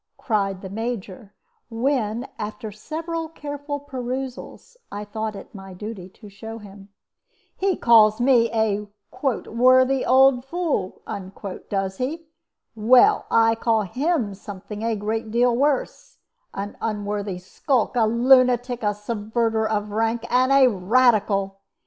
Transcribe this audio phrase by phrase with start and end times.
[0.17, 1.35] cried the Major,
[1.69, 6.89] when, after several careful perusals, I thought it my duty to show it to him.
[7.55, 8.87] "He calls me a
[9.21, 11.03] 'worthy old fool,'
[11.69, 12.25] does he?
[12.75, 16.17] Well, I call him something a great deal worse
[16.55, 21.59] an unworthy skulk, a lunatic, a subverter of rank, and a Radical!